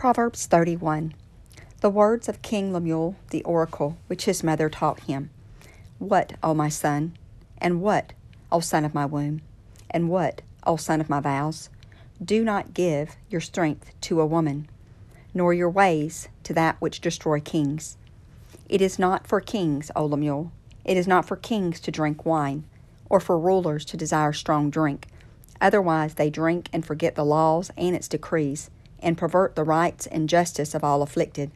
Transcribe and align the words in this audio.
Proverbs 0.00 0.46
31. 0.46 1.12
The 1.82 1.90
words 1.90 2.26
of 2.26 2.40
King 2.40 2.72
Lemuel, 2.72 3.16
the 3.28 3.42
oracle, 3.42 3.98
which 4.06 4.24
his 4.24 4.42
mother 4.42 4.70
taught 4.70 5.00
him. 5.00 5.28
What, 5.98 6.32
O 6.42 6.54
my 6.54 6.70
son? 6.70 7.18
And 7.58 7.82
what, 7.82 8.14
O 8.50 8.60
son 8.60 8.86
of 8.86 8.94
my 8.94 9.04
womb? 9.04 9.42
And 9.90 10.08
what, 10.08 10.40
O 10.66 10.76
son 10.76 11.02
of 11.02 11.10
my 11.10 11.20
vows? 11.20 11.68
Do 12.24 12.42
not 12.42 12.72
give 12.72 13.16
your 13.28 13.42
strength 13.42 13.92
to 14.00 14.22
a 14.22 14.26
woman, 14.26 14.70
nor 15.34 15.52
your 15.52 15.68
ways 15.68 16.28
to 16.44 16.54
that 16.54 16.76
which 16.80 17.02
destroy 17.02 17.38
kings. 17.38 17.98
It 18.70 18.80
is 18.80 18.98
not 18.98 19.26
for 19.26 19.42
kings, 19.42 19.90
O 19.94 20.06
Lemuel. 20.06 20.50
It 20.82 20.96
is 20.96 21.06
not 21.06 21.26
for 21.26 21.36
kings 21.36 21.78
to 21.80 21.90
drink 21.90 22.24
wine, 22.24 22.64
or 23.10 23.20
for 23.20 23.38
rulers 23.38 23.84
to 23.84 23.98
desire 23.98 24.32
strong 24.32 24.70
drink. 24.70 25.08
Otherwise 25.60 26.14
they 26.14 26.30
drink 26.30 26.70
and 26.72 26.86
forget 26.86 27.16
the 27.16 27.24
laws 27.26 27.70
and 27.76 27.94
its 27.94 28.08
decrees 28.08 28.70
and 29.02 29.18
pervert 29.18 29.56
the 29.56 29.64
rights 29.64 30.06
and 30.06 30.28
justice 30.28 30.74
of 30.74 30.84
all 30.84 31.02
afflicted. 31.02 31.50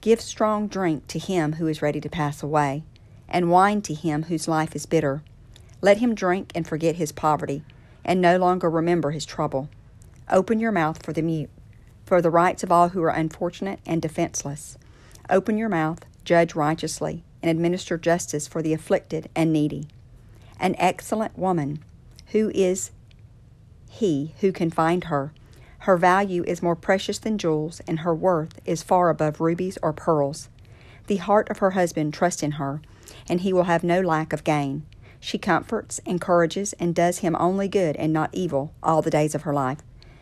Give 0.00 0.20
strong 0.20 0.66
drink 0.66 1.06
to 1.08 1.18
him 1.18 1.54
who 1.54 1.66
is 1.68 1.82
ready 1.82 2.00
to 2.00 2.08
pass 2.08 2.42
away, 2.42 2.82
and 3.28 3.50
wine 3.50 3.82
to 3.82 3.94
him 3.94 4.24
whose 4.24 4.48
life 4.48 4.74
is 4.74 4.86
bitter. 4.86 5.22
Let 5.80 5.98
him 5.98 6.14
drink 6.14 6.52
and 6.54 6.66
forget 6.66 6.96
his 6.96 7.12
poverty, 7.12 7.62
and 8.04 8.20
no 8.20 8.36
longer 8.36 8.68
remember 8.68 9.12
his 9.12 9.24
trouble. 9.24 9.68
Open 10.30 10.58
your 10.58 10.72
mouth 10.72 11.04
for 11.04 11.12
the 11.12 11.22
mute, 11.22 11.50
for 12.04 12.20
the 12.20 12.30
rights 12.30 12.62
of 12.62 12.72
all 12.72 12.90
who 12.90 13.02
are 13.02 13.10
unfortunate 13.10 13.80
and 13.86 14.02
defenseless. 14.02 14.76
Open 15.30 15.56
your 15.56 15.68
mouth, 15.68 16.04
judge 16.24 16.54
righteously, 16.54 17.22
and 17.42 17.50
administer 17.50 17.96
justice 17.98 18.46
for 18.46 18.62
the 18.62 18.72
afflicted 18.72 19.28
and 19.34 19.52
needy. 19.52 19.88
An 20.58 20.74
excellent 20.78 21.38
woman, 21.38 21.82
who 22.28 22.50
is 22.54 22.90
he 23.90 24.34
who 24.40 24.52
can 24.52 24.70
find 24.70 25.04
her? 25.04 25.32
Her 25.82 25.96
value 25.96 26.44
is 26.44 26.62
more 26.62 26.76
precious 26.76 27.18
than 27.18 27.38
jewels, 27.38 27.80
and 27.88 28.00
her 28.00 28.14
worth 28.14 28.60
is 28.64 28.84
far 28.84 29.10
above 29.10 29.40
rubies 29.40 29.78
or 29.82 29.92
pearls. 29.92 30.48
The 31.08 31.16
heart 31.16 31.50
of 31.50 31.58
her 31.58 31.72
husband 31.72 32.14
trusts 32.14 32.44
in 32.44 32.52
her, 32.52 32.80
and 33.28 33.40
he 33.40 33.52
will 33.52 33.64
have 33.64 33.82
no 33.82 34.00
lack 34.00 34.32
of 34.32 34.44
gain. 34.44 34.84
She 35.18 35.38
comforts, 35.38 35.98
encourages, 36.06 36.72
and 36.74 36.94
does 36.94 37.18
him 37.18 37.34
only 37.36 37.66
good 37.66 37.96
and 37.96 38.12
not 38.12 38.30
evil 38.32 38.72
all 38.80 39.02
the 39.02 39.10
days 39.10 39.34
of 39.34 39.42
her 39.42 39.52
life. 39.52 39.80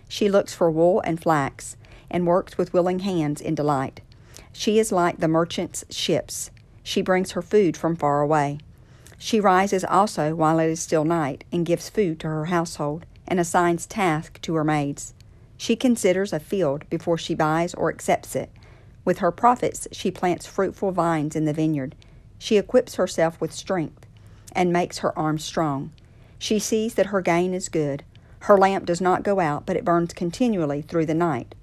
She 0.08 0.30
looks 0.30 0.54
for 0.54 0.70
wool 0.70 1.02
and 1.02 1.20
flax, 1.20 1.76
and 2.10 2.26
works 2.26 2.56
with 2.56 2.72
willing 2.72 3.00
hands 3.00 3.42
in 3.42 3.54
delight. 3.54 4.00
She 4.54 4.78
is 4.78 4.90
like 4.90 5.18
the 5.18 5.28
merchant's 5.28 5.84
ships. 5.90 6.50
She 6.82 7.02
brings 7.02 7.32
her 7.32 7.42
food 7.42 7.76
from 7.76 7.96
far 7.96 8.22
away. 8.22 8.60
She 9.18 9.40
rises 9.40 9.84
also 9.84 10.34
while 10.34 10.58
it 10.58 10.70
is 10.70 10.80
still 10.80 11.04
night, 11.04 11.44
and 11.52 11.66
gives 11.66 11.90
food 11.90 12.18
to 12.20 12.28
her 12.28 12.46
household, 12.46 13.04
and 13.28 13.38
assigns 13.38 13.84
tasks 13.86 14.40
to 14.40 14.54
her 14.54 14.64
maids. 14.64 15.12
She 15.60 15.76
considers 15.76 16.32
a 16.32 16.40
field 16.40 16.88
before 16.88 17.18
she 17.18 17.34
buys 17.34 17.74
or 17.74 17.90
accepts 17.90 18.34
it. 18.34 18.48
With 19.04 19.18
her 19.18 19.30
profits, 19.30 19.86
she 19.92 20.10
plants 20.10 20.46
fruitful 20.46 20.90
vines 20.90 21.36
in 21.36 21.44
the 21.44 21.52
vineyard. 21.52 21.94
She 22.38 22.56
equips 22.56 22.94
herself 22.94 23.38
with 23.42 23.52
strength 23.52 24.06
and 24.52 24.72
makes 24.72 25.00
her 25.00 25.16
arms 25.18 25.44
strong. 25.44 25.92
She 26.38 26.58
sees 26.58 26.94
that 26.94 27.08
her 27.08 27.20
gain 27.20 27.52
is 27.52 27.68
good. 27.68 28.04
Her 28.38 28.56
lamp 28.56 28.86
does 28.86 29.02
not 29.02 29.22
go 29.22 29.38
out, 29.38 29.66
but 29.66 29.76
it 29.76 29.84
burns 29.84 30.14
continually 30.14 30.80
through 30.80 31.04
the 31.04 31.12
night. 31.12 31.54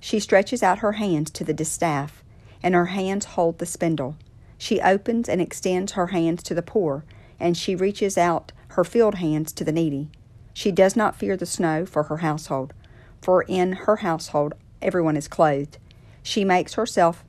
She 0.00 0.18
stretches 0.18 0.60
out 0.60 0.80
her 0.80 0.94
hands 0.94 1.30
to 1.30 1.44
the 1.44 1.54
distaff, 1.54 2.24
and 2.64 2.74
her 2.74 2.86
hands 2.86 3.26
hold 3.26 3.58
the 3.58 3.64
spindle. 3.64 4.16
She 4.58 4.80
opens 4.80 5.28
and 5.28 5.40
extends 5.40 5.92
her 5.92 6.08
hands 6.08 6.42
to 6.42 6.54
the 6.54 6.62
poor, 6.62 7.04
and 7.38 7.56
she 7.56 7.76
reaches 7.76 8.18
out 8.18 8.50
her 8.70 8.82
field 8.82 9.14
hands 9.14 9.52
to 9.52 9.62
the 9.62 9.70
needy. 9.70 10.08
She 10.52 10.72
does 10.72 10.96
not 10.96 11.14
fear 11.14 11.36
the 11.36 11.46
snow 11.46 11.86
for 11.86 12.02
her 12.02 12.16
household 12.16 12.74
for 13.20 13.42
in 13.42 13.72
her 13.72 13.96
household 13.96 14.54
everyone 14.82 15.16
is 15.16 15.28
clothed. 15.28 15.78
She 16.22 16.44
makes 16.44 16.74
herself 16.74 17.24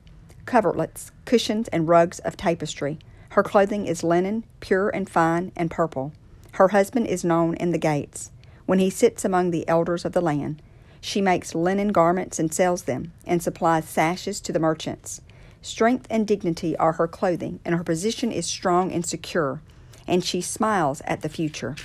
coverlets, 0.46 1.10
cushions, 1.24 1.68
and 1.68 1.88
rugs 1.88 2.18
of 2.20 2.36
tapestry. 2.36 2.98
Her 3.30 3.42
clothing 3.42 3.86
is 3.86 4.02
linen, 4.02 4.44
pure 4.60 4.90
and 4.90 5.08
fine 5.08 5.52
and 5.56 5.70
purple. 5.70 6.12
Her 6.52 6.68
husband 6.68 7.06
is 7.06 7.24
known 7.24 7.54
in 7.54 7.70
the 7.70 7.78
gates. 7.78 8.30
When 8.66 8.78
he 8.78 8.90
sits 8.90 9.24
among 9.24 9.50
the 9.50 9.66
elders 9.68 10.04
of 10.04 10.12
the 10.12 10.20
land, 10.20 10.60
she 11.00 11.20
makes 11.20 11.54
linen 11.54 11.88
garments 11.88 12.38
and 12.38 12.52
sells 12.52 12.82
them, 12.82 13.12
and 13.26 13.42
supplies 13.42 13.88
sashes 13.88 14.40
to 14.42 14.52
the 14.52 14.60
merchants. 14.60 15.20
Strength 15.60 16.06
and 16.10 16.26
dignity 16.26 16.76
are 16.76 16.92
her 16.92 17.08
clothing, 17.08 17.60
and 17.64 17.74
her 17.74 17.84
position 17.84 18.30
is 18.30 18.46
strong 18.46 18.92
and 18.92 19.04
secure, 19.04 19.62
and 20.06 20.22
she 20.22 20.40
smiles 20.40 21.00
at 21.04 21.22
the 21.22 21.28
future. 21.28 21.76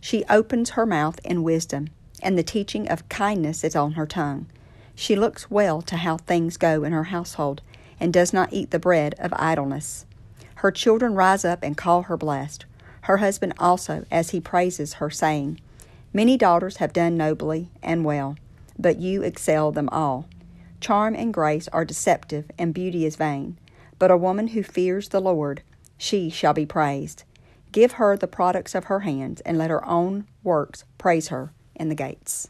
She 0.00 0.24
opens 0.28 0.70
her 0.70 0.86
mouth 0.86 1.20
in 1.24 1.42
wisdom 1.42 1.88
and 2.22 2.36
the 2.36 2.42
teaching 2.42 2.88
of 2.88 3.08
kindness 3.08 3.64
is 3.64 3.76
on 3.76 3.92
her 3.92 4.06
tongue. 4.06 4.46
She 4.94 5.14
looks 5.14 5.50
well 5.50 5.80
to 5.82 5.96
how 5.96 6.16
things 6.16 6.56
go 6.56 6.82
in 6.82 6.92
her 6.92 7.04
household, 7.04 7.62
and 8.00 8.12
does 8.12 8.32
not 8.32 8.52
eat 8.52 8.70
the 8.70 8.78
bread 8.78 9.14
of 9.18 9.32
idleness. 9.36 10.06
Her 10.56 10.70
children 10.70 11.14
rise 11.14 11.44
up 11.44 11.62
and 11.62 11.76
call 11.76 12.02
her 12.02 12.16
blessed, 12.16 12.64
her 13.02 13.18
husband 13.18 13.54
also, 13.58 14.04
as 14.10 14.30
he 14.30 14.40
praises 14.40 14.94
her, 14.94 15.08
saying, 15.08 15.60
Many 16.12 16.36
daughters 16.36 16.78
have 16.78 16.92
done 16.92 17.16
nobly 17.16 17.70
and 17.82 18.04
well, 18.04 18.36
but 18.78 18.98
you 18.98 19.22
excel 19.22 19.70
them 19.70 19.88
all. 19.90 20.26
Charm 20.80 21.14
and 21.14 21.32
grace 21.32 21.68
are 21.68 21.84
deceptive, 21.84 22.50
and 22.58 22.74
beauty 22.74 23.04
is 23.04 23.16
vain. 23.16 23.56
But 23.98 24.10
a 24.10 24.16
woman 24.16 24.48
who 24.48 24.62
fears 24.62 25.08
the 25.08 25.20
Lord, 25.20 25.62
she 25.96 26.30
shall 26.30 26.54
be 26.54 26.66
praised. 26.66 27.24
Give 27.72 27.92
her 27.92 28.16
the 28.16 28.26
products 28.26 28.74
of 28.74 28.84
her 28.84 29.00
hands, 29.00 29.40
and 29.42 29.58
let 29.58 29.70
her 29.70 29.84
own 29.86 30.26
works 30.42 30.84
praise 30.98 31.28
her 31.28 31.52
in 31.78 31.88
the 31.88 31.94
gates. 31.94 32.48